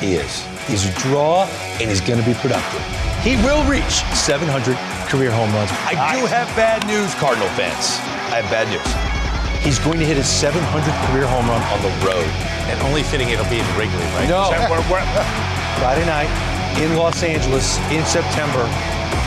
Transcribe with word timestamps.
He 0.00 0.14
is. 0.14 0.44
He's 0.66 0.84
a 0.88 0.92
draw, 0.98 1.44
and 1.80 1.88
he's 1.90 2.00
going 2.00 2.18
to 2.20 2.26
be 2.26 2.34
productive. 2.34 2.80
He 3.22 3.36
will 3.44 3.62
reach 3.68 4.04
700 4.16 4.76
career 5.08 5.30
home 5.30 5.52
runs. 5.54 5.70
I 5.88 5.92
do 6.16 6.26
have 6.26 6.48
bad 6.56 6.84
news, 6.86 7.14
Cardinal 7.16 7.48
fans. 7.56 8.00
I 8.32 8.40
have 8.42 8.48
bad 8.52 8.68
news. 8.68 8.84
He's 9.64 9.78
going 9.80 9.98
to 9.98 10.04
hit 10.04 10.16
his 10.16 10.26
700th 10.28 10.60
career 11.08 11.24
home 11.26 11.48
run 11.48 11.62
on 11.72 11.80
the 11.80 11.92
road. 12.04 12.28
And 12.68 12.76
only 12.84 13.02
fitting 13.02 13.30
it'll 13.30 13.48
be 13.48 13.60
in 13.60 13.68
Wrigley, 13.76 14.04
right? 14.16 14.28
No. 14.28 14.44
Is 14.44 14.56
that 14.60 14.68
where- 14.68 14.84
where- 14.92 15.08
Friday 15.80 16.04
night 16.04 16.28
in 16.80 16.96
Los 16.96 17.22
Angeles 17.22 17.78
in 17.88 18.04
September 18.04 18.64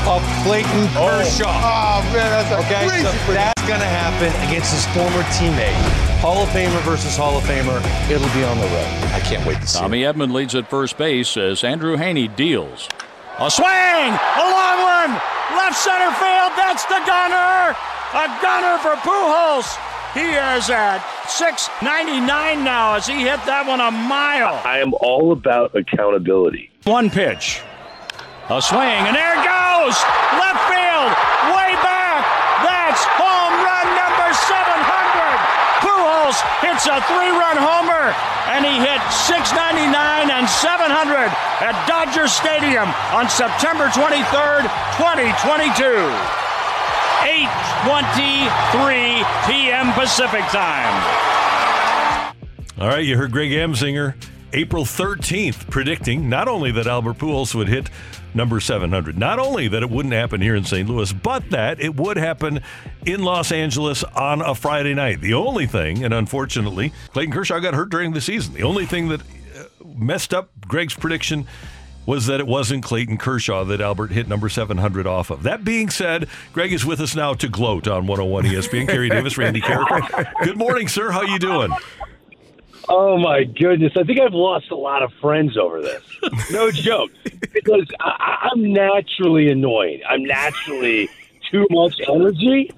of 0.08 0.22
Clayton 0.44 0.88
oh. 0.96 1.24
Kershaw. 1.24 1.50
Oh 1.50 2.02
man, 2.14 2.30
that's 2.32 2.52
a 2.52 2.60
Okay, 2.66 2.88
crazy 2.88 3.04
so 3.04 3.34
that's 3.34 3.62
going 3.68 3.80
to 3.80 3.86
happen 3.86 4.28
against 4.48 4.74
his 4.74 4.86
former 4.96 5.24
teammate. 5.36 5.76
Hall 6.20 6.42
of 6.42 6.50
Famer 6.50 6.82
versus 6.82 7.16
Hall 7.16 7.38
of 7.38 7.44
Famer. 7.44 7.78
It'll 8.10 8.34
be 8.34 8.44
on 8.44 8.58
the 8.58 8.68
road. 8.68 9.14
I 9.14 9.20
can't 9.20 9.46
wait 9.46 9.62
to 9.62 9.68
see 9.68 9.80
Tommy 9.80 10.02
Edman 10.02 10.34
leads 10.34 10.56
at 10.56 10.70
first 10.70 10.98
base 10.98 11.38
as 11.38 11.64
Andrew 11.64 11.96
Heaney 11.98 12.34
deals. 12.36 12.90
A 13.40 13.52
swing! 13.52 13.70
A 13.70 14.46
long 14.50 14.80
one! 14.82 15.12
Left 15.56 15.78
center 15.78 16.12
field. 16.18 16.52
That's 16.58 16.86
the 16.86 17.02
gunner! 17.06 17.78
A 18.14 18.26
gunner 18.42 18.78
for 18.80 18.96
Pujols. 19.06 19.78
He 20.14 20.24
is 20.24 20.70
at 20.72 21.06
699 21.30 22.64
now 22.64 22.96
as 22.96 23.06
he 23.06 23.20
hit 23.20 23.40
that 23.46 23.68
one 23.68 23.80
a 23.80 23.92
mile. 23.92 24.60
I 24.66 24.80
am 24.80 24.96
all 25.02 25.32
about 25.32 25.76
accountability. 25.76 26.72
One 26.86 27.12
pitch. 27.12 27.62
A 28.48 28.62
swing, 28.62 28.80
and 28.80 29.12
there 29.12 29.36
it 29.36 29.44
goes! 29.44 29.92
Left 30.40 30.64
field! 30.72 31.12
Way 31.52 31.76
back! 31.84 32.24
That's 32.64 33.04
home 33.20 33.60
run 33.60 33.88
number 33.92 34.32
700! 34.32 35.84
Pujols 35.84 36.40
hits 36.64 36.88
a 36.88 37.04
three-run 37.12 37.60
homer, 37.60 38.16
and 38.48 38.64
he 38.64 38.80
hit 38.80 39.04
699 39.12 40.32
and 40.32 40.48
700 40.48 41.28
at 41.60 41.76
Dodger 41.92 42.32
Stadium 42.32 42.88
on 43.12 43.28
September 43.28 43.92
23rd, 43.92 44.64
2022. 44.96 46.08
8.23 47.28 49.28
p.m. 49.44 49.92
Pacific 49.92 50.48
Time. 50.56 50.96
All 52.80 52.88
right, 52.88 53.04
you 53.04 53.18
heard 53.18 53.34
Greg 53.34 53.52
Amsinger 53.52 54.16
April 54.54 54.86
13th 54.86 55.70
predicting 55.70 56.30
not 56.30 56.48
only 56.48 56.72
that 56.72 56.88
Albert 56.88 57.18
Pujols 57.18 57.54
would 57.54 57.68
hit 57.68 57.90
number 58.34 58.60
700, 58.60 59.18
not 59.18 59.40
only 59.40 59.68
that 59.68 59.84
it 59.84 59.90
wouldn't 59.90 60.14
happen 60.14 60.42
here 60.42 60.56
in 60.56 60.64
St. 60.64 60.88
Louis, 60.88 61.12
but 61.12 61.50
that 61.50 61.82
it 61.82 61.96
would 61.96 62.18
happen 62.18 62.62
in 63.06 63.24
Los 63.24 63.52
Angeles 63.52 64.04
on 64.04 64.42
a 64.42 64.56
Friday 64.56 64.94
night. 64.94 65.22
The 65.22 65.34
only 65.34 65.66
thing, 65.66 66.04
and 66.04 66.14
unfortunately, 66.14 66.94
Clayton 67.12 67.34
Kershaw 67.34 67.60
got 67.60 67.74
hurt 67.74 67.90
during 67.90 68.14
the 68.14 68.22
season. 68.22 68.54
The 68.54 68.64
only 68.64 68.86
thing 68.86 69.10
that 69.10 69.22
uh, 69.22 69.64
messed 69.96 70.34
up 70.34 70.50
Greg's 70.68 70.96
prediction 70.96 71.48
was 72.08 72.26
that 72.28 72.40
it 72.40 72.48
wasn't 72.48 72.84
Clayton 72.84 73.18
Kershaw 73.18 73.66
that 73.66 73.82
Albert 73.82 74.12
hit 74.12 74.30
number 74.30 74.48
700 74.48 75.06
off 75.06 75.30
of. 75.30 75.44
That 75.44 75.66
being 75.66 75.90
said, 75.90 76.30
Greg 76.54 76.72
is 76.72 76.86
with 76.86 77.02
us 77.02 77.16
now 77.16 77.34
to 77.34 77.50
gloat 77.50 77.86
on 77.86 78.08
101 78.08 78.46
ESPN. 78.46 78.88
Carey 78.88 79.10
Davis, 79.10 79.38
Randy 79.38 79.60
Carrick. 79.60 80.06
Good 80.44 80.56
morning, 80.58 80.88
sir. 80.88 81.12
How 81.12 81.24
you 81.24 81.38
doing? 81.38 81.70
Oh 82.90 83.18
my 83.18 83.44
goodness! 83.44 83.94
I 83.98 84.04
think 84.04 84.20
I've 84.20 84.34
lost 84.34 84.72
a 84.72 84.76
lot 84.76 85.04
of 85.04 85.12
friends 85.22 85.58
over 85.58 85.82
this. 85.82 86.04
No 86.52 86.72
joke, 86.72 87.12
because 87.54 87.86
I, 88.00 88.50
I'm 88.52 88.72
naturally 88.72 89.50
annoyed. 89.50 90.02
I'm 90.10 90.24
naturally 90.24 91.10
too 91.52 91.68
much 91.70 91.96
energy, 92.08 92.72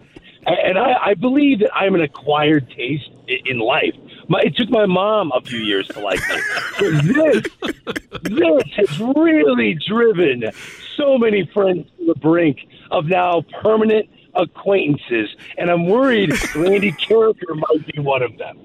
and 0.45 0.77
I, 0.77 0.93
I 1.07 1.13
believe 1.13 1.59
that 1.59 1.73
I'm 1.75 1.93
an 1.95 2.01
acquired 2.01 2.69
taste 2.71 3.09
in 3.27 3.59
life. 3.59 3.93
My, 4.27 4.41
it 4.41 4.55
took 4.55 4.69
my 4.69 4.85
mom 4.85 5.31
a 5.35 5.41
few 5.41 5.59
years 5.59 5.87
to 5.89 5.99
like 5.99 6.19
me. 6.29 6.41
But 6.79 7.03
this, 7.03 8.23
this 8.23 8.73
has 8.75 8.99
really 8.99 9.77
driven 9.87 10.43
so 10.95 11.17
many 11.17 11.49
friends 11.53 11.87
to 11.97 12.05
the 12.07 12.15
brink 12.19 12.59
of 12.91 13.05
now 13.05 13.43
permanent 13.61 14.09
acquaintances, 14.35 15.29
and 15.57 15.69
I'm 15.69 15.85
worried 15.85 16.31
Randy 16.55 16.91
Karraker 16.93 17.55
might 17.55 17.85
be 17.93 18.01
one 18.01 18.23
of 18.23 18.37
them. 18.37 18.57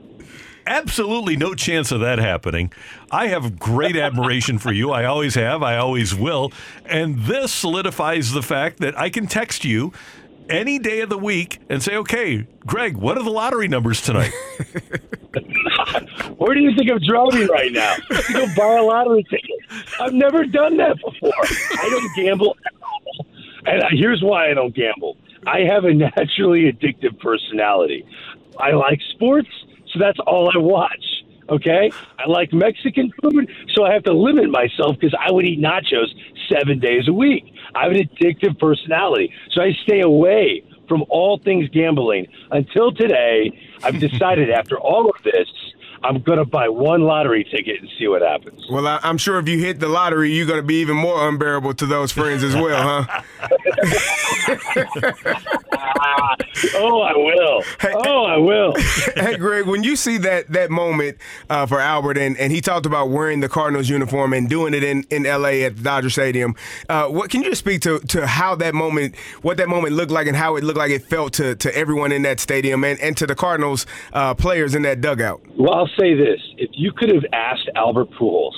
Absolutely 0.66 1.36
no 1.36 1.54
chance 1.54 1.92
of 1.92 2.00
that 2.00 2.19
happening. 2.19 2.72
I 3.10 3.28
have 3.28 3.58
great 3.58 3.97
admiration 3.97 4.58
for 4.58 4.72
you. 4.72 4.91
I 4.91 5.04
always 5.04 5.34
have. 5.34 5.62
I 5.62 5.76
always 5.76 6.14
will. 6.14 6.52
And 6.86 7.19
this 7.20 7.52
solidifies 7.52 8.32
the 8.32 8.42
fact 8.42 8.78
that 8.78 8.98
I 8.98 9.10
can 9.10 9.26
text 9.26 9.64
you 9.64 9.92
any 10.48 10.78
day 10.78 11.00
of 11.00 11.08
the 11.08 11.19
week 11.19 11.58
and 11.69 11.82
say, 11.82 11.97
okay, 11.97 12.47
Greg, 12.66 12.97
what 12.97 13.19
are 13.19 13.25
the 13.25 13.30
lottery 13.30 13.69
numbers 13.69 14.02
tonight? 14.02 14.32
Where 16.36 16.54
do 16.54 16.60
you 16.60 16.75
think 16.76 16.91
I'm 16.91 16.98
driving 16.98 17.48
right 17.48 17.72
now? 17.72 17.94
To 17.94 18.32
go 18.32 18.46
buy 18.56 18.76
a 18.76 18.82
lottery 18.82 19.25
ticket. 19.25 19.50
I've 20.00 20.12
never 20.12 20.44
done 20.44 20.76
that 20.78 20.96
before. 20.96 21.32
I 21.42 21.88
don't 21.91 22.16
gamble 22.16 22.56
at 22.66 22.72
all. 22.82 23.26
And 23.66 23.82
here's 23.98 24.22
why 24.22 24.50
I 24.50 24.54
don't 24.54 24.75
gamble. 24.75 25.16
I 25.46 25.60
have 25.60 25.84
a 25.84 25.94
naturally 25.94 26.72
addictive 26.72 27.19
personality. 27.20 28.04
I 28.58 28.72
like 28.72 29.00
sports, 29.10 29.48
so 29.94 30.00
that's 30.00 30.19
all 30.27 30.50
I 30.55 30.59
watch. 30.59 31.05
Okay? 31.49 31.91
I 32.19 32.28
like 32.28 32.53
Mexican 32.53 33.12
food, 33.22 33.50
so 33.75 33.84
I 33.84 33.93
have 33.93 34.03
to 34.05 34.12
limit 34.12 34.50
myself 34.50 34.97
because 34.99 35.15
I 35.19 35.31
would 35.31 35.47
eat 35.47 35.60
nachos 35.60 36.09
seven 36.50 36.81
days 36.81 37.06
a 37.09 37.12
week. 37.12 37.44
I 37.75 37.84
have 37.84 37.93
an 37.93 37.99
addictive 37.99 38.59
personality, 38.59 39.32
so 39.50 39.62
I 39.62 39.72
stay 39.84 40.00
away 40.00 40.65
from 40.88 41.05
all 41.09 41.38
things 41.38 41.69
gambling 41.71 42.27
until 42.50 42.93
today. 42.93 43.59
I've 43.82 44.00
decided 44.10 44.50
after 44.50 44.78
all 44.78 45.09
of 45.09 45.22
this, 45.22 45.49
I'm 46.04 46.20
going 46.20 46.38
to 46.38 46.44
buy 46.44 46.69
one 46.69 47.03
lottery 47.03 47.44
ticket 47.44 47.81
and 47.81 47.88
see 47.98 48.09
what 48.09 48.20
happens. 48.20 48.66
Well, 48.70 48.87
I, 48.87 49.00
I'm 49.03 49.16
sure 49.16 49.38
if 49.38 49.48
you 49.48 49.59
hit 49.59 49.81
the 49.81 49.88
lottery, 49.88 50.34
you're 50.34 50.47
going 50.47 50.60
to 50.60 50.66
be 50.66 50.76
even 50.76 50.97
more 50.97 51.26
unbearable 51.28 51.72
to 51.75 51.87
those 51.87 52.12
friends 52.12 52.44
as 52.44 52.54
well, 52.54 53.06
huh? 53.09 53.22
oh, 56.75 57.00
I 57.00 57.16
will. 57.16 57.62
Oh, 58.06 58.25
I 58.25 58.37
will. 58.37 58.75
hey, 59.16 59.37
Greg, 59.37 59.66
when 59.66 59.82
you 59.82 59.97
see 59.97 60.19
that 60.19 60.48
that 60.48 60.70
moment 60.70 61.16
uh, 61.48 61.64
for 61.64 61.81
Albert, 61.81 62.19
and, 62.19 62.37
and 62.37 62.53
he 62.53 62.60
talked 62.60 62.84
about 62.84 63.09
wearing 63.09 63.41
the 63.41 63.48
Cardinals 63.48 63.88
uniform 63.88 64.34
and 64.34 64.48
doing 64.48 64.75
it 64.75 64.84
in, 64.84 65.04
in 65.10 65.25
L.A. 65.25 65.64
at 65.64 65.76
the 65.76 65.82
Dodger 65.82 66.10
Stadium, 66.10 66.54
uh, 66.91 67.06
what 67.06 67.31
can 67.31 67.43
you 67.43 67.48
just 67.48 67.60
speak 67.60 67.81
to, 67.82 67.98
to 68.00 68.26
how 68.26 68.54
that 68.56 68.75
moment, 68.75 69.16
what 69.41 69.56
that 69.56 69.70
moment 69.70 69.94
looked 69.94 70.12
like, 70.12 70.26
and 70.26 70.37
how 70.37 70.56
it 70.56 70.64
looked 70.64 70.78
like 70.78 70.91
it 70.91 71.03
felt 71.03 71.32
to, 71.34 71.54
to 71.56 71.75
everyone 71.75 72.12
in 72.12 72.22
that 72.22 72.41
stadium 72.41 72.84
and, 72.84 73.00
and 73.00 73.17
to 73.17 73.26
the 73.26 73.34
Cardinals 73.34 73.87
uh, 74.12 74.34
players 74.34 74.75
in 74.75 74.82
that 74.82 75.00
dugout? 75.00 75.40
Well, 75.56 75.73
I'll 75.73 75.90
say 75.99 76.14
this: 76.14 76.41
if 76.56 76.70
you 76.73 76.93
could 76.93 77.11
have 77.11 77.25
asked 77.32 77.69
Albert 77.75 78.11
Pujols, 78.11 78.56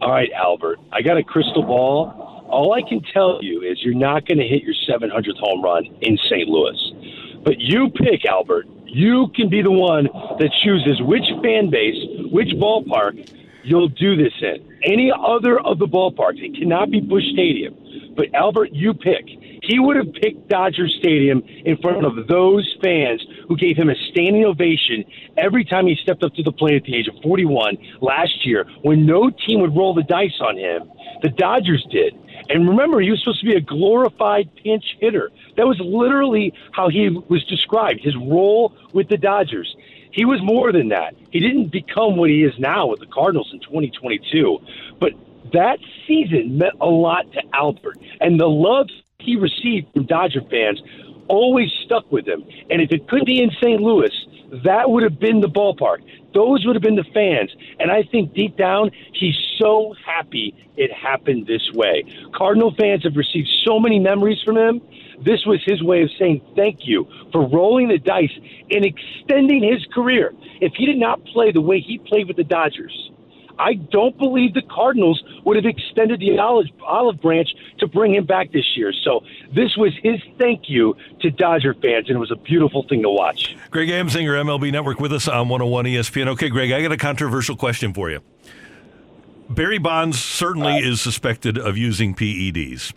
all 0.00 0.10
right, 0.10 0.30
Albert, 0.32 0.78
I 0.92 1.02
got 1.02 1.16
a 1.16 1.22
crystal 1.22 1.62
ball. 1.62 2.44
All 2.48 2.72
I 2.74 2.82
can 2.88 3.02
tell 3.12 3.42
you 3.42 3.62
is 3.62 3.82
you're 3.82 3.94
not 3.94 4.26
going 4.26 4.38
to 4.38 4.46
hit 4.46 4.62
your 4.62 4.74
700th 4.88 5.38
home 5.38 5.62
run 5.62 5.84
in 6.00 6.16
St. 6.30 6.48
Louis. 6.48 7.40
But 7.44 7.58
you 7.58 7.90
pick, 7.90 8.24
Albert. 8.24 8.66
You 8.84 9.28
can 9.34 9.48
be 9.48 9.62
the 9.62 9.70
one 9.70 10.04
that 10.04 10.50
chooses 10.62 11.02
which 11.02 11.24
fan 11.42 11.70
base, 11.70 11.96
which 12.30 12.48
ballpark 12.50 13.30
you'll 13.64 13.88
do 13.88 14.16
this 14.16 14.32
in. 14.40 14.78
Any 14.84 15.10
other 15.10 15.58
of 15.58 15.78
the 15.78 15.86
ballparks, 15.86 16.38
it 16.38 16.56
cannot 16.56 16.90
be 16.90 17.00
Busch 17.00 17.24
Stadium. 17.32 17.74
But 18.16 18.32
Albert, 18.32 18.72
you 18.72 18.94
pick. 18.94 19.26
He 19.66 19.78
would 19.78 19.96
have 19.96 20.12
picked 20.12 20.48
Dodger 20.48 20.88
Stadium 20.88 21.42
in 21.64 21.76
front 21.78 22.04
of 22.04 22.26
those 22.28 22.76
fans 22.82 23.24
who 23.48 23.56
gave 23.56 23.76
him 23.76 23.90
a 23.90 23.94
standing 24.10 24.44
ovation 24.44 25.04
every 25.36 25.64
time 25.64 25.86
he 25.86 25.96
stepped 26.02 26.22
up 26.22 26.34
to 26.34 26.42
the 26.42 26.52
plate 26.52 26.74
at 26.74 26.84
the 26.84 26.94
age 26.94 27.08
of 27.08 27.14
41 27.22 27.76
last 28.00 28.46
year 28.46 28.66
when 28.82 29.06
no 29.06 29.30
team 29.30 29.60
would 29.60 29.76
roll 29.76 29.94
the 29.94 30.04
dice 30.04 30.38
on 30.40 30.56
him. 30.56 30.90
The 31.22 31.30
Dodgers 31.30 31.84
did. 31.90 32.14
And 32.48 32.68
remember, 32.68 33.00
he 33.00 33.10
was 33.10 33.20
supposed 33.20 33.40
to 33.40 33.46
be 33.46 33.56
a 33.56 33.60
glorified 33.60 34.54
pinch 34.56 34.84
hitter. 35.00 35.30
That 35.56 35.66
was 35.66 35.80
literally 35.80 36.52
how 36.72 36.88
he 36.88 37.08
was 37.28 37.44
described, 37.46 38.00
his 38.02 38.14
role 38.16 38.72
with 38.92 39.08
the 39.08 39.16
Dodgers. 39.16 39.74
He 40.12 40.24
was 40.24 40.40
more 40.42 40.72
than 40.72 40.88
that. 40.90 41.14
He 41.30 41.40
didn't 41.40 41.72
become 41.72 42.16
what 42.16 42.30
he 42.30 42.44
is 42.44 42.54
now 42.58 42.86
with 42.86 43.00
the 43.00 43.06
Cardinals 43.06 43.50
in 43.52 43.60
2022. 43.60 44.58
But 45.00 45.12
that 45.52 45.78
season 46.06 46.58
meant 46.58 46.74
a 46.80 46.86
lot 46.86 47.30
to 47.32 47.42
Albert. 47.52 47.98
And 48.20 48.38
the 48.38 48.48
love 48.48 48.88
he 49.26 49.36
received 49.36 49.92
from 49.92 50.06
Dodger 50.06 50.40
fans 50.50 50.80
always 51.28 51.70
stuck 51.84 52.10
with 52.10 52.26
him. 52.26 52.44
And 52.70 52.80
if 52.80 52.92
it 52.92 53.08
could 53.08 53.24
be 53.24 53.42
in 53.42 53.50
St. 53.60 53.80
Louis, 53.80 54.10
that 54.64 54.88
would 54.88 55.02
have 55.02 55.18
been 55.18 55.40
the 55.40 55.48
ballpark. 55.48 55.98
Those 56.34 56.64
would 56.66 56.76
have 56.76 56.82
been 56.82 56.96
the 56.96 57.10
fans. 57.12 57.50
And 57.80 57.90
I 57.90 58.02
think 58.04 58.32
deep 58.34 58.56
down, 58.56 58.90
he's 59.12 59.36
so 59.58 59.94
happy 60.04 60.54
it 60.76 60.92
happened 60.92 61.46
this 61.46 61.70
way. 61.72 62.04
Cardinal 62.34 62.74
fans 62.78 63.02
have 63.04 63.16
received 63.16 63.48
so 63.64 63.80
many 63.80 63.98
memories 63.98 64.38
from 64.44 64.56
him. 64.56 64.80
This 65.24 65.46
was 65.46 65.60
his 65.64 65.82
way 65.82 66.02
of 66.02 66.10
saying 66.18 66.42
thank 66.54 66.86
you 66.86 67.08
for 67.32 67.48
rolling 67.48 67.88
the 67.88 67.98
dice 67.98 68.30
and 68.70 68.84
extending 68.84 69.62
his 69.62 69.84
career. 69.94 70.32
If 70.60 70.74
he 70.74 70.86
did 70.86 70.98
not 70.98 71.24
play 71.24 71.52
the 71.52 71.60
way 71.60 71.80
he 71.80 71.98
played 71.98 72.28
with 72.28 72.36
the 72.36 72.44
Dodgers, 72.44 73.10
I 73.58 73.74
don't 73.74 74.16
believe 74.18 74.54
the 74.54 74.62
Cardinals 74.62 75.22
would 75.44 75.56
have 75.56 75.64
extended 75.64 76.20
the 76.20 76.38
olive, 76.38 76.66
olive 76.84 77.20
branch 77.20 77.48
to 77.78 77.86
bring 77.86 78.14
him 78.14 78.24
back 78.26 78.52
this 78.52 78.76
year. 78.76 78.92
So 78.92 79.24
this 79.54 79.76
was 79.76 79.92
his 80.02 80.20
thank 80.38 80.68
you 80.68 80.96
to 81.20 81.30
Dodger 81.30 81.74
fans, 81.74 82.08
and 82.08 82.16
it 82.16 82.20
was 82.20 82.30
a 82.30 82.36
beautiful 82.36 82.86
thing 82.88 83.02
to 83.02 83.10
watch. 83.10 83.56
Greg 83.70 83.88
Amsinger, 83.88 84.40
MLB 84.44 84.72
Network, 84.72 85.00
with 85.00 85.12
us 85.12 85.28
on 85.28 85.48
101 85.48 85.84
ESPN. 85.86 86.28
Okay, 86.28 86.48
Greg, 86.48 86.72
I 86.72 86.82
got 86.82 86.92
a 86.92 86.96
controversial 86.96 87.56
question 87.56 87.94
for 87.94 88.10
you. 88.10 88.20
Barry 89.48 89.78
Bonds 89.78 90.22
certainly 90.22 90.74
uh, 90.74 90.90
is 90.90 91.00
suspected 91.00 91.56
of 91.56 91.76
using 91.76 92.14
PEDs. 92.14 92.92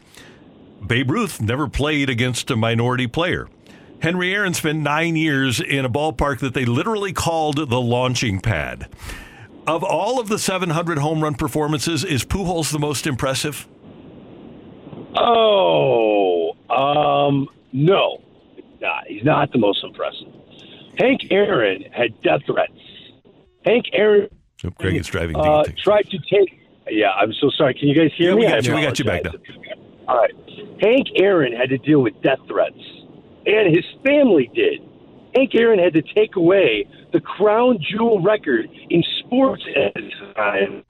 Babe 0.86 1.12
Ruth 1.12 1.42
never 1.42 1.68
played 1.68 2.10
against 2.10 2.50
a 2.50 2.56
minority 2.56 3.08
player. 3.08 3.48
Henry 4.02 4.34
Aaron 4.34 4.54
spent 4.54 4.80
nine 4.80 5.16
years 5.16 5.60
in 5.60 5.84
a 5.84 5.90
ballpark 5.90 6.40
that 6.40 6.54
they 6.54 6.66
literally 6.66 7.12
called 7.12 7.70
the 7.70 7.82
launching 7.82 8.40
pad. 8.40 8.88
Of 9.68 9.84
all 9.84 10.20
of 10.20 10.30
the 10.30 10.40
700 10.40 10.98
home 10.98 11.22
run 11.22 11.36
performances, 11.36 12.04
is 12.04 12.24
Pujols 12.24 12.72
the 12.72 12.80
most 12.80 13.06
impressive? 13.06 13.68
Oh, 15.16 16.54
um, 16.70 17.48
no, 17.72 18.22
not. 18.82 19.06
He's 19.08 19.24
not 19.24 19.52
the 19.52 19.60
most 19.60 19.84
impressive. 19.84 20.28
Hank 20.98 21.22
Aaron 21.32 21.84
had 21.92 22.20
death 22.22 22.42
threats. 22.46 22.74
Hank 23.66 23.86
Aaron. 23.94 24.30
Oh, 24.66 24.70
Greg 24.72 24.96
is 24.96 25.08
driving. 25.08 25.36
Uh, 25.36 25.64
tried 25.84 26.10
to 26.10 26.18
take. 26.18 26.60
Yeah, 26.90 27.12
I'm 27.12 27.34
so 27.34 27.50
sorry. 27.56 27.74
Can 27.74 27.88
you 27.88 27.96
guys 27.96 28.12
hear 28.18 28.30
yeah, 28.30 28.36
me? 28.36 28.46
We 28.46 28.52
got 28.52 28.66
you. 28.66 28.76
We 28.76 28.82
got 28.82 29.00
you 29.00 29.06
back 29.06 29.24
now. 29.24 29.32
All 30.08 30.18
right. 30.18 30.34
Hank 30.82 31.08
Aaron 31.16 31.54
had 31.54 31.70
to 31.70 31.78
deal 31.78 32.02
with 32.02 32.20
death 32.22 32.40
threats, 32.48 32.80
and 33.46 33.76
his 33.76 33.86
family 34.04 34.50
did. 34.54 34.82
Hank 35.36 35.54
Aaron 35.54 35.80
had 35.80 35.94
to 35.94 36.02
take 36.02 36.36
away 36.36 36.88
the 37.14 37.20
crown 37.20 37.78
jewel 37.80 38.22
record 38.22 38.70
in 38.90 39.04
sports 39.30 39.64
the 39.66 40.34
time, 40.36 40.84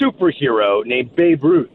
superhero 0.00 0.84
named 0.84 1.14
Babe 1.14 1.42
Ruth. 1.44 1.70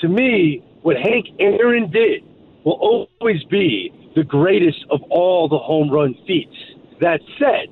To 0.00 0.08
me, 0.08 0.64
what 0.82 0.96
Hank 0.96 1.26
Aaron 1.38 1.90
did 1.90 2.24
will 2.64 3.08
always 3.20 3.42
be 3.44 3.92
the 4.16 4.24
greatest 4.24 4.84
of 4.90 5.00
all 5.10 5.48
the 5.48 5.58
home 5.58 5.90
run 5.90 6.14
feats. 6.26 6.56
That 7.00 7.20
said, 7.38 7.68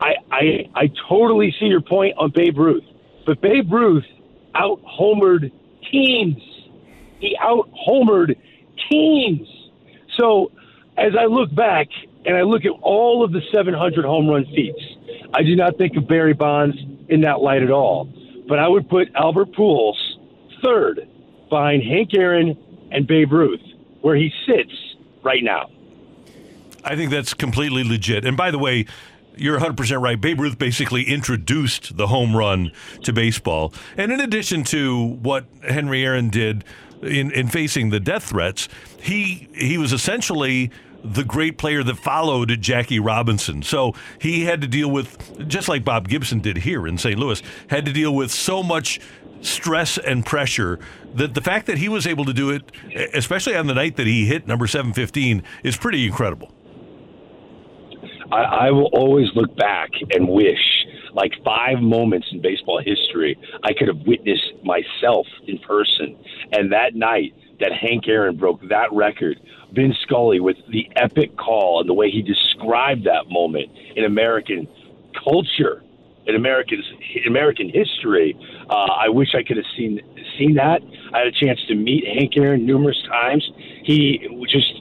I, 0.00 0.14
I, 0.30 0.70
I 0.74 0.90
totally 1.08 1.54
see 1.60 1.66
your 1.66 1.80
point 1.80 2.16
on 2.18 2.32
Babe 2.34 2.58
Ruth, 2.58 2.84
but 3.24 3.40
Babe 3.40 3.72
Ruth 3.72 4.04
out 4.56 4.80
homered 4.82 5.52
teams. 5.90 6.42
He 7.20 7.36
out 7.40 7.68
homered 7.88 8.36
teams. 8.90 9.48
So 10.18 10.50
as 10.96 11.12
I 11.18 11.26
look 11.26 11.54
back 11.54 11.86
and 12.26 12.36
I 12.36 12.42
look 12.42 12.64
at 12.64 12.72
all 12.82 13.24
of 13.24 13.32
the 13.32 13.40
700 13.52 14.04
home 14.04 14.28
run 14.28 14.44
feats, 14.46 14.82
I 15.34 15.42
do 15.42 15.56
not 15.56 15.76
think 15.76 15.96
of 15.96 16.06
Barry 16.06 16.32
Bonds 16.32 16.76
in 17.08 17.22
that 17.22 17.40
light 17.40 17.62
at 17.62 17.70
all. 17.70 18.08
But 18.48 18.58
I 18.58 18.68
would 18.68 18.88
put 18.88 19.08
Albert 19.14 19.52
Pujols 19.52 19.96
third 20.62 21.08
behind 21.50 21.82
Hank 21.82 22.10
Aaron 22.14 22.56
and 22.92 23.06
Babe 23.06 23.32
Ruth, 23.32 23.60
where 24.00 24.14
he 24.14 24.32
sits 24.46 24.72
right 25.22 25.42
now. 25.42 25.70
I 26.84 26.94
think 26.94 27.10
that's 27.10 27.34
completely 27.34 27.82
legit. 27.82 28.24
And 28.24 28.36
by 28.36 28.50
the 28.50 28.58
way, 28.58 28.86
you're 29.36 29.58
100% 29.58 30.00
right. 30.00 30.20
Babe 30.20 30.40
Ruth 30.40 30.58
basically 30.58 31.04
introduced 31.04 31.96
the 31.96 32.06
home 32.06 32.36
run 32.36 32.70
to 33.02 33.12
baseball. 33.12 33.72
And 33.96 34.12
in 34.12 34.20
addition 34.20 34.62
to 34.64 35.04
what 35.04 35.46
Henry 35.66 36.04
Aaron 36.04 36.28
did 36.28 36.64
in, 37.02 37.32
in 37.32 37.48
facing 37.48 37.90
the 37.90 38.00
death 38.00 38.24
threats, 38.24 38.68
he 39.00 39.48
he 39.54 39.78
was 39.78 39.92
essentially 39.92 40.70
the 41.04 41.22
great 41.22 41.58
player 41.58 41.82
that 41.82 41.96
followed 41.96 42.60
Jackie 42.60 42.98
Robinson. 42.98 43.62
So 43.62 43.92
he 44.18 44.44
had 44.44 44.60
to 44.62 44.66
deal 44.66 44.90
with, 44.90 45.46
just 45.46 45.68
like 45.68 45.84
Bob 45.84 46.08
Gibson 46.08 46.40
did 46.40 46.58
here 46.58 46.86
in 46.86 46.96
St. 46.96 47.18
Louis, 47.18 47.42
had 47.68 47.84
to 47.84 47.92
deal 47.92 48.14
with 48.14 48.30
so 48.30 48.62
much 48.62 49.00
stress 49.42 49.98
and 49.98 50.24
pressure 50.24 50.78
that 51.14 51.34
the 51.34 51.42
fact 51.42 51.66
that 51.66 51.76
he 51.76 51.88
was 51.88 52.06
able 52.06 52.24
to 52.24 52.32
do 52.32 52.50
it, 52.50 52.72
especially 53.12 53.54
on 53.54 53.66
the 53.66 53.74
night 53.74 53.96
that 53.96 54.06
he 54.06 54.24
hit 54.24 54.48
number 54.48 54.66
715, 54.66 55.42
is 55.62 55.76
pretty 55.76 56.06
incredible. 56.06 56.50
I, 58.32 58.42
I 58.42 58.70
will 58.70 58.90
always 58.94 59.28
look 59.34 59.54
back 59.56 59.90
and 60.12 60.26
wish, 60.26 60.86
like 61.12 61.32
five 61.44 61.80
moments 61.80 62.28
in 62.32 62.40
baseball 62.40 62.80
history, 62.82 63.38
I 63.62 63.74
could 63.74 63.88
have 63.88 64.06
witnessed 64.06 64.52
myself 64.64 65.26
in 65.46 65.58
person. 65.58 66.16
And 66.52 66.72
that 66.72 66.94
night 66.94 67.34
that 67.60 67.72
Hank 67.72 68.08
Aaron 68.08 68.36
broke 68.36 68.60
that 68.68 68.92
record 68.92 69.40
Vin 69.72 69.94
Scully 70.02 70.40
with 70.40 70.56
the 70.70 70.88
epic 70.96 71.36
call 71.36 71.80
and 71.80 71.88
the 71.88 71.94
way 71.94 72.10
he 72.10 72.22
described 72.22 73.04
that 73.04 73.28
moment 73.28 73.70
in 73.96 74.04
American 74.04 74.68
culture, 75.22 75.82
in 76.26 76.34
American 76.34 76.82
American 77.26 77.68
history. 77.68 78.36
Uh, 78.68 78.74
I 78.74 79.08
wish 79.08 79.34
I 79.34 79.42
could 79.42 79.56
have 79.56 79.66
seen 79.76 80.00
seen 80.38 80.54
that. 80.54 80.82
I 81.12 81.18
had 81.18 81.26
a 81.26 81.32
chance 81.32 81.60
to 81.68 81.74
meet 81.74 82.06
Hank 82.06 82.36
Aaron 82.36 82.64
numerous 82.66 83.00
times. 83.08 83.48
He 83.82 84.28
just 84.48 84.72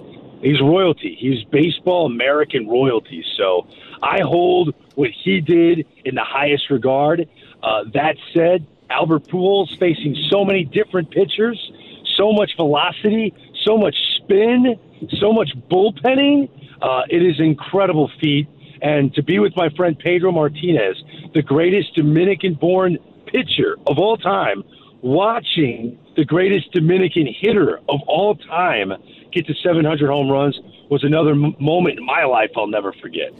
he's 0.42 0.62
royalty. 0.62 1.18
He's 1.20 1.44
baseball 1.46 2.06
American 2.06 2.68
royalty. 2.68 3.24
So 3.38 3.68
I 4.02 4.22
hold 4.22 4.76
what 4.96 5.10
he 5.24 5.42
did 5.42 5.88
in 6.06 6.16
the 6.16 6.24
highest 6.24 6.70
regard. 6.70 7.28
Uh, 7.62 7.86
that 7.94 8.18
said, 8.34 8.68
Albert 8.90 9.24
Pujols 9.24 9.78
facing 9.80 10.16
so 10.30 10.44
many 10.44 10.66
different 10.66 11.10
pitchers, 11.10 11.72
so 12.18 12.32
much 12.32 12.56
velocity, 12.56 13.34
so 13.64 13.78
much 13.78 13.96
spin, 14.18 14.80
so 15.20 15.32
much 15.32 15.50
bullpenning. 15.70 16.50
Uh, 16.82 17.04
it 17.10 17.22
is 17.22 17.40
incredible 17.40 18.12
feat. 18.20 18.48
And 18.82 19.14
to 19.14 19.24
be 19.24 19.40
with 19.40 19.56
my 19.56 19.70
friend 19.70 19.98
Pedro 19.98 20.32
Martinez, 20.32 21.02
the 21.34 21.42
greatest 21.42 21.96
Dominican 21.96 22.56
born 22.56 22.98
pitcher 23.28 23.78
of 23.88 23.98
all 23.98 24.18
time, 24.18 24.64
watching 25.02 25.98
the 26.16 26.26
greatest 26.26 26.72
Dominican 26.72 27.26
hitter 27.28 27.78
of 27.90 28.02
all 28.08 28.36
time 28.36 28.94
get 29.32 29.48
to 29.48 29.54
700 29.56 30.08
home 30.08 30.30
runs 30.30 30.60
was 30.90 31.04
another 31.04 31.32
m- 31.32 31.56
moment 31.60 31.98
in 31.98 32.06
my 32.06 32.24
life 32.26 32.52
I'll 32.56 32.68
never 32.68 32.94
forget. 32.94 33.34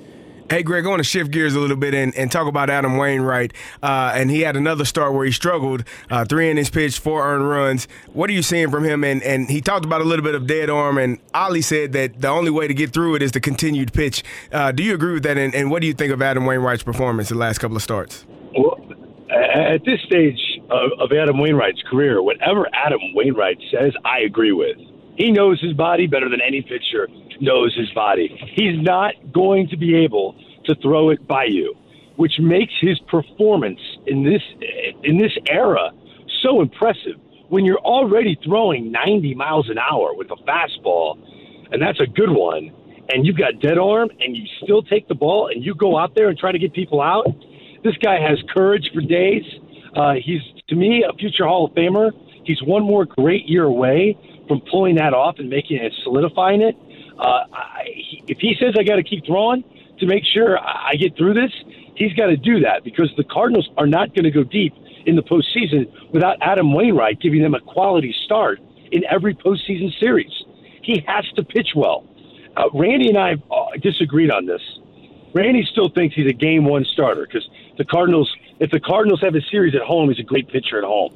Hey, 0.50 0.62
Greg, 0.62 0.86
I 0.86 0.90
want 0.90 1.00
to 1.00 1.06
shift 1.06 1.32
gears 1.32 1.56
a 1.56 1.60
little 1.60 1.78
bit 1.78 1.94
and, 1.94 2.14
and 2.16 2.32
talk 2.32 2.48
about 2.48 2.70
Adam 2.70 2.98
Wainwright. 2.98 3.54
Uh, 3.82 4.12
and 4.14 4.30
he 4.30 4.42
had 4.42 4.58
another 4.58 4.84
start 4.84 5.14
where 5.14 5.26
he 5.26 5.32
struggled, 5.32 5.84
uh, 6.10 6.26
three 6.26 6.52
innings 6.52 6.70
pitched, 6.70 7.00
four 7.00 7.26
earned 7.26 7.50
runs. 7.50 7.88
What 8.12 8.30
are 8.30 8.34
you 8.34 8.44
seeing 8.44 8.70
from 8.70 8.84
him? 8.84 9.04
And, 9.04 9.24
and 9.24 9.50
he 9.50 9.62
talked 9.62 9.86
about 9.86 10.02
a 10.02 10.04
little 10.04 10.24
bit 10.24 10.36
of 10.36 10.46
dead 10.46 10.70
arm, 10.70 10.98
and 10.98 11.18
Oli 11.34 11.62
said 11.62 11.94
that 11.94 12.22
the 12.22 12.28
only 12.28 12.52
way 12.52 12.68
to 12.68 12.74
get 12.74 12.92
through 12.92 13.16
it 13.16 13.22
is 13.22 13.32
the 13.32 13.40
continued 13.40 13.94
pitch. 13.94 14.24
Uh, 14.52 14.72
do 14.72 14.84
you 14.84 14.94
agree 14.94 15.14
with 15.14 15.24
that? 15.24 15.38
And, 15.38 15.56
and 15.56 15.72
what 15.72 15.82
do 15.82 15.88
you 15.88 15.94
think 15.94 16.12
of 16.12 16.22
Adam 16.22 16.46
Wainwright's 16.46 16.84
performance 16.84 17.30
the 17.30 17.36
last 17.36 17.60
couple 17.60 17.78
of 17.78 17.84
starts? 17.84 18.26
Well, 18.58 18.78
at 19.32 19.84
this 19.86 20.02
stage 20.06 20.40
of 20.70 21.12
Adam 21.12 21.40
Wainwright's 21.40 21.82
career, 21.90 22.22
whatever 22.22 22.68
Adam 22.74 23.00
Wainwright 23.16 23.58
says, 23.72 23.94
I 24.04 24.20
agree 24.20 24.52
with. 24.52 24.78
He 25.16 25.32
knows 25.32 25.62
his 25.62 25.74
body 25.74 26.06
better 26.08 26.30
than 26.30 26.42
any 26.42 26.62
pitcher 26.62 27.08
knows 27.44 27.76
his 27.76 27.90
body. 27.92 28.30
He's 28.56 28.82
not 28.82 29.14
going 29.34 29.68
to 29.70 29.78
be 29.78 29.96
able 29.96 30.36
to 30.66 30.76
throw 30.76 31.10
it 31.10 31.28
by 31.28 31.46
you, 31.46 31.76
which 32.16 32.40
makes 32.40 32.74
his 32.80 32.98
performance 33.08 33.80
in 34.08 34.24
this 34.24 34.42
in 35.04 35.18
this 35.18 35.34
era 35.50 35.92
so 36.42 36.62
impressive. 36.62 37.20
When 37.50 37.66
you're 37.66 37.80
already 37.80 38.40
throwing 38.44 38.92
90 38.92 39.36
miles 39.36 39.70
an 39.70 39.78
hour 39.78 40.14
with 40.16 40.32
a 40.32 40.38
fastball, 40.48 41.20
and 41.72 41.82
that's 41.82 42.00
a 42.00 42.08
good 42.08 42.32
one, 42.32 42.72
and 43.10 43.26
you've 43.26 43.38
got 43.38 43.60
dead 43.60 43.78
arm, 43.78 44.10
and 44.20 44.36
you 44.36 44.46
still 44.64 44.82
take 44.82 45.08
the 45.08 45.16
ball 45.16 45.48
and 45.48 45.64
you 45.64 45.76
go 45.76 45.98
out 45.98 46.16
there 46.16 46.30
and 46.30 46.38
try 46.38 46.52
to 46.52 46.58
get 46.58 46.74
people 46.74 47.02
out. 47.02 47.28
This 47.84 47.96
guy 47.98 48.20
has 48.20 48.40
courage 48.54 48.90
for 48.94 49.02
days. 49.02 49.44
Uh, 49.96 50.14
he's 50.14 50.42
to 50.70 50.76
me 50.76 51.04
a 51.08 51.14
future 51.18 51.46
Hall 51.46 51.66
of 51.66 51.74
Famer. 51.74 52.12
He's 52.46 52.62
one 52.64 52.84
more 52.84 53.06
great 53.06 53.48
year 53.48 53.66
away 53.66 54.18
from 54.48 54.62
pulling 54.72 54.96
that 54.96 55.14
off 55.14 55.36
and 55.38 55.50
making 55.50 55.78
it 55.78 55.94
solidifying 56.04 56.62
it. 56.62 56.76
Uh, 57.18 57.44
I, 57.54 57.86
if 58.28 58.40
he 58.40 58.56
says 58.60 58.76
I 58.78 58.84
got 58.84 58.96
to 58.96 59.04
keep 59.04 59.26
throwing 59.26 59.64
to 60.00 60.06
make 60.06 60.24
sure 60.26 60.58
I 60.60 60.94
get 60.96 61.16
through 61.16 61.36
this, 61.36 61.52
he's 61.96 62.14
got 62.14 62.28
to 62.28 62.38
do 62.38 62.62
that 62.62 62.84
because 62.84 63.12
the 63.18 63.24
Cardinals 63.24 63.70
are 63.78 63.88
not 63.88 64.14
going 64.16 64.26
to 64.26 64.32
go 64.32 64.44
deep 64.44 64.74
in 65.06 65.16
the 65.16 65.24
postseason 65.24 65.92
without 66.12 66.38
Adam 66.42 66.74
Wainwright 66.74 67.20
giving 67.20 67.42
them 67.42 67.54
a 67.54 67.60
quality 67.60 68.16
start 68.26 68.60
in 68.92 69.04
every 69.10 69.36
postseason 69.36 69.98
series. 70.00 70.32
He 70.82 71.04
has 71.08 71.26
to 71.36 71.44
pitch 71.44 71.70
well. 71.76 72.06
Uh, 72.56 72.70
Randy 72.74 73.10
and 73.10 73.18
I 73.18 73.34
uh, 73.52 73.78
disagreed 73.82 74.32
on 74.32 74.46
this. 74.46 74.62
Randy 75.34 75.68
still 75.72 75.90
thinks 75.90 76.16
he's 76.16 76.30
a 76.30 76.34
game 76.34 76.66
one 76.66 76.86
starter 76.86 77.26
because 77.26 77.48
the 77.78 77.86
Cardinals, 77.86 78.32
if 78.60 78.70
the 78.70 78.80
Cardinals 78.80 79.22
have 79.22 79.34
a 79.36 79.42
series 79.42 79.74
at 79.74 79.82
home, 79.82 80.10
he's 80.10 80.20
a 80.20 80.24
great 80.24 80.48
pitcher 80.48 80.78
at 80.78 80.84
home. 80.84 81.16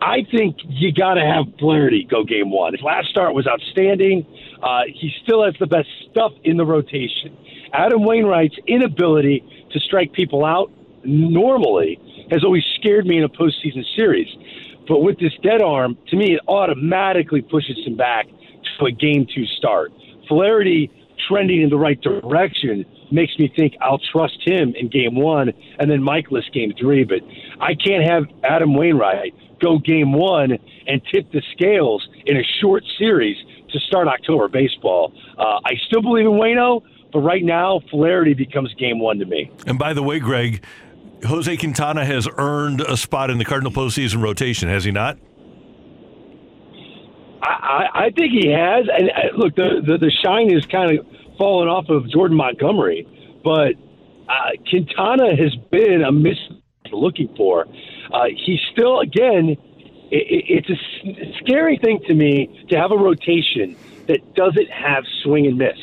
I 0.00 0.26
think 0.30 0.56
you 0.64 0.92
got 0.92 1.14
to 1.14 1.20
have 1.20 1.44
Flaherty 1.58 2.06
go 2.10 2.24
game 2.24 2.50
one. 2.50 2.72
His 2.72 2.82
last 2.82 3.08
start 3.08 3.34
was 3.34 3.46
outstanding. 3.46 4.26
Uh, 4.62 4.82
he 4.86 5.12
still 5.22 5.44
has 5.44 5.54
the 5.60 5.66
best 5.66 5.88
stuff 6.10 6.32
in 6.42 6.56
the 6.56 6.64
rotation. 6.64 7.36
Adam 7.72 8.04
Wainwright's 8.04 8.56
inability 8.66 9.44
to 9.72 9.80
strike 9.80 10.12
people 10.12 10.44
out 10.44 10.72
normally 11.04 11.98
has 12.30 12.44
always 12.44 12.64
scared 12.78 13.06
me 13.06 13.18
in 13.18 13.24
a 13.24 13.28
postseason 13.28 13.84
series. 13.94 14.28
But 14.88 15.00
with 15.00 15.18
this 15.18 15.32
dead 15.42 15.62
arm, 15.62 15.96
to 16.08 16.16
me, 16.16 16.34
it 16.34 16.40
automatically 16.48 17.42
pushes 17.42 17.76
him 17.84 17.96
back 17.96 18.26
to 18.78 18.86
a 18.86 18.90
game 18.90 19.26
two 19.32 19.44
start. 19.46 19.92
Flaherty 20.28 20.90
trending 21.28 21.62
in 21.62 21.70
the 21.70 21.76
right 21.76 22.00
direction 22.00 22.84
makes 23.12 23.38
me 23.38 23.52
think 23.56 23.74
I'll 23.80 24.00
trust 24.12 24.38
him 24.44 24.74
in 24.76 24.88
game 24.88 25.16
one 25.16 25.52
and 25.78 25.90
then 25.90 26.00
Mikolas 26.00 26.50
game 26.52 26.72
three. 26.78 27.04
But 27.04 27.20
I 27.60 27.74
can't 27.74 28.08
have 28.08 28.24
Adam 28.42 28.74
Wainwright 28.74 29.34
go 29.60 29.78
game 29.78 30.12
one 30.12 30.58
and 30.86 31.02
tip 31.12 31.30
the 31.32 31.42
scales 31.52 32.06
in 32.26 32.36
a 32.36 32.42
short 32.60 32.84
series 32.98 33.36
to 33.70 33.78
start 33.80 34.08
October 34.08 34.48
baseball. 34.48 35.12
Uh, 35.38 35.60
I 35.64 35.74
still 35.86 36.02
believe 36.02 36.26
in 36.26 36.32
Wayno, 36.32 36.82
but 37.12 37.20
right 37.20 37.44
now, 37.44 37.80
Flaherty 37.90 38.34
becomes 38.34 38.74
game 38.74 38.98
one 38.98 39.18
to 39.18 39.26
me. 39.26 39.50
And 39.66 39.78
by 39.78 39.92
the 39.92 40.02
way, 40.02 40.18
Greg, 40.18 40.64
Jose 41.24 41.56
Quintana 41.56 42.04
has 42.04 42.28
earned 42.38 42.80
a 42.80 42.96
spot 42.96 43.30
in 43.30 43.38
the 43.38 43.44
Cardinal 43.44 43.72
postseason 43.72 44.22
rotation, 44.22 44.68
has 44.68 44.84
he 44.84 44.90
not? 44.90 45.18
I, 47.42 47.86
I 47.94 48.10
think 48.10 48.32
he 48.32 48.50
has. 48.50 48.86
And 48.92 49.10
uh, 49.10 49.36
look, 49.36 49.54
the, 49.56 49.82
the, 49.86 49.98
the 49.98 50.10
shine 50.24 50.52
is 50.52 50.64
kind 50.66 50.98
of 50.98 51.06
fallen 51.38 51.68
off 51.68 51.88
of 51.88 52.10
Jordan 52.10 52.36
Montgomery, 52.36 53.06
but 53.42 53.72
uh, 54.28 54.50
Quintana 54.68 55.36
has 55.36 55.54
been 55.70 56.02
a 56.02 56.12
miss 56.12 56.36
looking 56.92 57.32
for. 57.36 57.66
Uh, 58.12 58.26
he's 58.36 58.60
still, 58.72 59.00
again, 59.00 59.56
it, 60.10 60.66
it's 60.66 60.70
a 60.70 61.38
scary 61.44 61.78
thing 61.78 62.00
to 62.06 62.14
me 62.14 62.66
to 62.68 62.76
have 62.76 62.90
a 62.90 62.96
rotation 62.96 63.76
that 64.06 64.34
doesn't 64.34 64.70
have 64.70 65.04
swing 65.22 65.46
and 65.46 65.58
miss. 65.58 65.78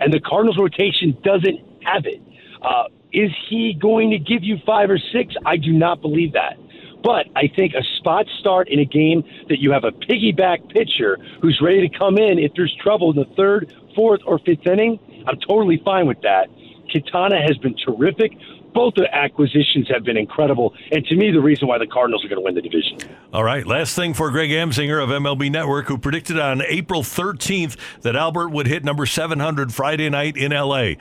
And 0.00 0.12
the 0.12 0.20
Cardinals 0.20 0.58
rotation 0.58 1.16
doesn't 1.22 1.60
have 1.84 2.06
it. 2.06 2.20
Uh, 2.62 2.84
is 3.12 3.30
he 3.48 3.74
going 3.80 4.10
to 4.10 4.18
give 4.18 4.42
you 4.42 4.58
five 4.66 4.90
or 4.90 4.98
six? 4.98 5.34
I 5.46 5.56
do 5.56 5.72
not 5.72 6.00
believe 6.00 6.32
that. 6.32 6.56
But 7.02 7.26
I 7.36 7.48
think 7.54 7.74
a 7.74 7.82
spot 7.98 8.26
start 8.40 8.68
in 8.68 8.78
a 8.78 8.84
game 8.84 9.22
that 9.48 9.60
you 9.60 9.72
have 9.72 9.84
a 9.84 9.92
piggyback 9.92 10.72
pitcher 10.72 11.18
who's 11.42 11.60
ready 11.62 11.86
to 11.86 11.98
come 11.98 12.16
in 12.16 12.38
if 12.38 12.52
there's 12.56 12.74
trouble 12.82 13.10
in 13.10 13.16
the 13.16 13.34
third, 13.36 13.72
fourth, 13.94 14.20
or 14.26 14.38
fifth 14.38 14.66
inning, 14.66 14.98
I'm 15.26 15.38
totally 15.38 15.80
fine 15.84 16.06
with 16.06 16.22
that. 16.22 16.48
Quintana 16.90 17.40
has 17.40 17.56
been 17.58 17.74
terrific. 17.76 18.32
Both 18.74 18.94
the 18.96 19.08
acquisitions 19.14 19.88
have 19.88 20.02
been 20.02 20.16
incredible, 20.16 20.74
and 20.90 21.04
to 21.06 21.14
me, 21.14 21.30
the 21.30 21.40
reason 21.40 21.68
why 21.68 21.78
the 21.78 21.86
Cardinals 21.86 22.24
are 22.24 22.28
going 22.28 22.40
to 22.40 22.44
win 22.44 22.56
the 22.56 22.62
division. 22.62 22.98
All 23.32 23.44
right, 23.44 23.64
last 23.64 23.94
thing 23.94 24.14
for 24.14 24.30
Greg 24.32 24.50
Amsinger 24.50 25.02
of 25.02 25.10
MLB 25.10 25.50
Network, 25.50 25.86
who 25.86 25.96
predicted 25.96 26.40
on 26.40 26.60
April 26.62 27.02
13th 27.02 27.76
that 28.00 28.16
Albert 28.16 28.48
would 28.48 28.66
hit 28.66 28.84
number 28.84 29.06
700 29.06 29.72
Friday 29.72 30.10
night 30.10 30.36
in 30.36 30.50
LA. 30.50 30.94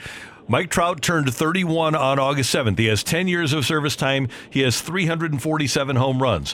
Mike 0.47 0.69
Trout 0.69 1.01
turned 1.01 1.33
31 1.33 1.95
on 1.95 2.19
August 2.19 2.53
7th. 2.53 2.77
He 2.77 2.87
has 2.87 3.03
10 3.03 3.27
years 3.27 3.53
of 3.53 3.65
service 3.65 3.95
time. 3.95 4.27
He 4.49 4.59
has 4.61 4.81
347 4.81 5.95
home 5.95 6.21
runs. 6.21 6.53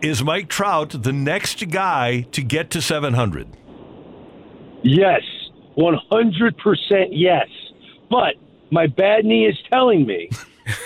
Is 0.00 0.22
Mike 0.22 0.48
Trout 0.48 1.02
the 1.02 1.12
next 1.12 1.68
guy 1.70 2.22
to 2.32 2.42
get 2.42 2.70
to 2.70 2.80
700? 2.80 3.48
Yes, 4.82 5.22
100% 5.76 7.08
yes. 7.10 7.48
But 8.10 8.34
my 8.70 8.86
bad 8.86 9.24
knee 9.24 9.46
is 9.46 9.56
telling 9.70 10.06
me 10.06 10.30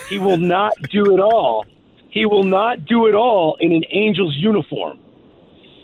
he 0.08 0.18
will 0.18 0.37
not 0.37 0.75
do 0.90 1.14
it 1.14 1.20
all. 1.20 1.64
He 2.11 2.26
will 2.26 2.44
not 2.44 2.85
do 2.85 3.06
it 3.06 3.14
all 3.14 3.56
in 3.61 3.73
an 3.73 3.85
Angels 3.90 4.35
uniform. 4.37 4.99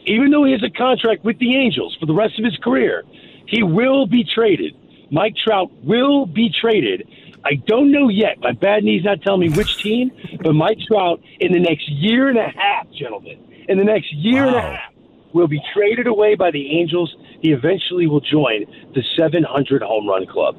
Even 0.06 0.30
though 0.30 0.44
he 0.44 0.52
has 0.52 0.62
a 0.62 0.70
contract 0.70 1.24
with 1.24 1.38
the 1.38 1.56
Angels 1.56 1.96
for 1.98 2.06
the 2.06 2.14
rest 2.14 2.38
of 2.38 2.44
his 2.44 2.56
career, 2.58 3.04
he 3.46 3.62
will 3.62 4.06
be 4.06 4.24
traded. 4.24 4.74
Mike 5.10 5.34
Trout 5.36 5.70
will 5.84 6.26
be 6.26 6.50
traded. 6.50 7.08
I 7.44 7.54
don't 7.66 7.92
know 7.92 8.08
yet. 8.08 8.40
My 8.40 8.52
bad 8.52 8.84
knee's 8.84 9.04
not 9.04 9.22
telling 9.22 9.40
me 9.40 9.50
which 9.50 9.82
team, 9.82 10.10
but 10.42 10.54
Mike 10.54 10.78
Trout 10.88 11.20
in 11.40 11.52
the 11.52 11.60
next 11.60 11.88
year 11.88 12.28
and 12.28 12.38
a 12.38 12.48
half, 12.48 12.90
gentlemen, 12.90 13.38
in 13.68 13.78
the 13.78 13.84
next 13.84 14.12
year 14.12 14.44
wow. 14.44 14.48
and 14.48 14.56
a 14.56 14.60
half, 14.60 14.92
will 15.34 15.48
be 15.48 15.60
traded 15.74 16.06
away 16.06 16.34
by 16.36 16.50
the 16.50 16.78
Angels. 16.78 17.14
He 17.40 17.52
eventually 17.52 18.06
will 18.06 18.20
join 18.20 18.64
the 18.94 19.02
700 19.16 19.82
home 19.82 20.08
run 20.08 20.26
club. 20.26 20.56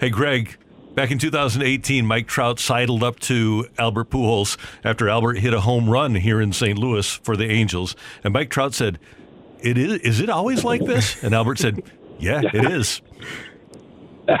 Hey, 0.00 0.10
Greg, 0.10 0.56
Back 0.94 1.10
in 1.10 1.18
2018, 1.18 2.06
Mike 2.06 2.28
Trout 2.28 2.60
sidled 2.60 3.02
up 3.02 3.18
to 3.20 3.66
Albert 3.78 4.10
Pujols 4.10 4.56
after 4.84 5.08
Albert 5.08 5.38
hit 5.38 5.52
a 5.52 5.60
home 5.60 5.90
run 5.90 6.14
here 6.14 6.40
in 6.40 6.52
St. 6.52 6.78
Louis 6.78 7.16
for 7.16 7.36
the 7.36 7.50
Angels, 7.50 7.96
and 8.22 8.32
Mike 8.32 8.48
Trout 8.48 8.74
said, 8.74 9.00
"It 9.60 9.76
is. 9.76 9.98
Is 9.98 10.20
it 10.20 10.30
always 10.30 10.62
like 10.62 10.84
this?" 10.84 11.20
And 11.24 11.34
Albert 11.34 11.58
said, 11.58 11.82
"Yeah, 12.20 12.42
it 12.44 12.70
is." 12.70 13.02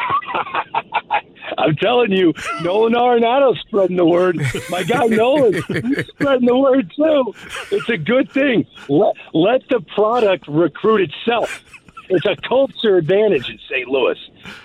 I'm 1.58 1.76
telling 1.76 2.12
you, 2.12 2.32
Nolan 2.62 2.94
Arenado 2.94 3.56
spreading 3.58 3.96
the 3.96 4.06
word. 4.06 4.38
My 4.70 4.82
guy 4.84 5.06
Nolan 5.06 5.60
spreading 5.62 6.46
the 6.46 6.56
word 6.56 6.92
too. 6.94 7.34
It's 7.72 7.88
a 7.88 7.96
good 7.96 8.30
thing. 8.30 8.66
Let 8.88 9.14
let 9.32 9.68
the 9.68 9.80
product 9.80 10.46
recruit 10.46 11.10
itself. 11.10 11.64
It's 12.08 12.26
a 12.26 12.36
culture 12.46 12.96
advantage 12.96 13.48
in 13.48 13.58
St. 13.68 13.88
Louis. 13.88 14.18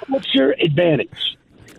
Culture 0.08 0.56
advantage. 0.60 1.29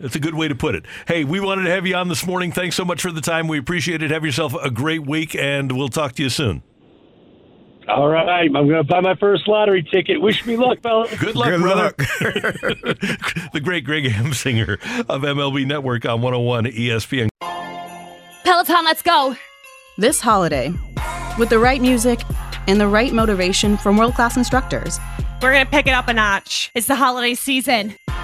That's 0.00 0.16
a 0.16 0.21
good 0.21 0.35
way 0.35 0.49
to 0.49 0.54
put 0.54 0.75
it. 0.75 0.85
Hey, 1.07 1.25
we 1.25 1.40
wanted 1.40 1.64
to 1.64 1.71
have 1.71 1.87
you 1.87 1.95
on 1.95 2.09
this 2.09 2.26
morning. 2.26 2.52
Thanks 2.52 2.75
so 2.75 2.85
much 2.85 3.02
for 3.02 3.12
the 3.12 3.21
time. 3.21 3.49
We 3.49 3.59
appreciate 3.59 4.02
it. 4.02 4.11
Have 4.11 4.25
yourself 4.25 4.54
a 4.54 4.71
great 4.71 5.07
week, 5.07 5.35
and 5.35 5.76
we'll 5.76 5.90
talk 5.90 6.14
to 6.14 6.23
you 6.23 6.30
soon. 6.30 6.62
All 7.87 8.09
right, 8.09 8.45
I'm 8.47 8.52
going 8.52 8.69
to 8.69 8.85
buy 8.85 9.00
my 9.00 9.14
first 9.16 9.49
lottery 9.49 9.83
ticket. 9.83 10.21
Wish 10.21 10.47
me 10.47 10.57
luck, 10.57 10.80
fellas. 10.80 11.14
Good 11.19 11.35
luck, 11.35 11.49
Good 11.49 11.61
brother. 11.61 11.83
Luck. 11.83 11.97
the 13.52 13.61
great 13.62 13.85
Greg 13.85 14.04
Amsinger 14.04 14.75
of 15.09 15.23
MLB 15.23 15.66
Network 15.66 16.04
on 16.07 16.23
101 16.23 16.66
ESPN. 16.66 17.28
Peloton, 18.45 18.85
let's 18.85 19.02
go. 19.02 19.37
This 19.99 20.21
holiday, 20.21 20.73
with 21.38 21.49
the 21.49 21.59
right 21.59 21.80
music 21.80 22.21
and 22.69 22.80
the 22.80 22.88
right 22.88 23.12
motivation 23.12 23.76
from 23.76 23.97
world 23.97 24.14
class 24.14 24.37
instructors, 24.37 25.00
we're 25.42 25.52
going 25.52 25.64
to 25.64 25.71
pick 25.71 25.87
it 25.87 25.92
up 25.92 26.09
a 26.09 26.12
notch. 26.12 26.71
It's 26.75 26.87
the 26.87 26.95
holiday 26.95 27.35
season. 27.35 27.97